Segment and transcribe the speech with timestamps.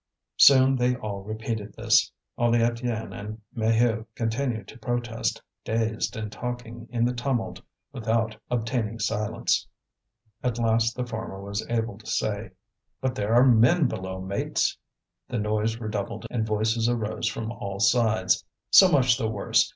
[0.37, 6.87] Soon they all repeated this; only Étienne and Maheu continued to protest, dazed, and talking
[6.89, 9.67] in the tumult without obtaining silence.
[10.43, 12.49] At last the former was able to say:
[12.99, 14.75] "But there are men below, mates!"
[15.27, 19.69] The noise redoubled and voices arose from all sides: "So much the worse!